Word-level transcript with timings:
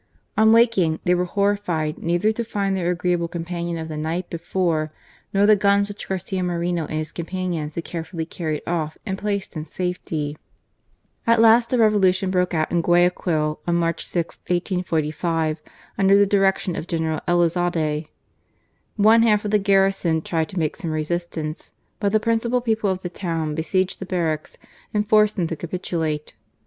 On 0.35 0.51
waking 0.51 0.99
they 1.03 1.13
were 1.13 1.27
horri 1.27 1.59
fied 1.59 1.99
neither 1.99 2.31
to 2.31 2.43
find 2.43 2.75
their 2.75 2.89
agreeable 2.89 3.27
companion 3.27 3.77
of 3.77 3.87
the 3.87 3.97
night 3.97 4.31
before, 4.31 4.91
nor 5.31 5.45
the 5.45 5.55
guns, 5.55 5.89
which 5.89 6.09
Garcia 6.09 6.41
Moreno 6.41 6.87
and 6.87 6.97
his 6.97 7.11
companions 7.11 7.75
had 7.75 7.83
carefully 7.85 8.25
carried 8.25 8.63
off 8.65 8.97
and 9.05 9.15
placed 9.15 9.55
in 9.55 9.63
safety. 9.63 10.39
At 11.27 11.39
last 11.39 11.69
the 11.69 11.77
Revolution 11.77 12.31
broke 12.31 12.55
out 12.55 12.71
in 12.71 12.81
Guayaquil 12.81 13.59
on 13.67 13.75
March 13.75 14.07
6, 14.07 14.37
1845, 14.37 15.61
under 15.99 16.17
the 16.17 16.25
direction 16.25 16.75
of 16.75 16.87
General 16.87 17.21
Elizalde. 17.27 18.07
One 18.95 19.21
half 19.21 19.45
of 19.45 19.51
the 19.51 19.59
garrison 19.59 20.23
tried 20.23 20.49
to 20.49 20.57
make 20.57 20.77
some 20.77 20.89
resistance: 20.89 21.73
but 21.99 22.11
the 22.11 22.19
principal 22.19 22.59
people 22.59 22.89
of 22.89 23.03
the 23.03 23.09
town 23.09 23.53
besieged 23.53 23.99
the 23.99 24.07
barracks 24.07 24.57
and 24.95 25.07
forced 25.07 25.35
them 25.35 25.45
ta 25.45 25.53
capitulate. 25.55 26.33